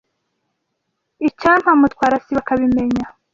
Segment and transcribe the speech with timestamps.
[1.27, 3.05] Icyampa Mutwara sibo akabimenya.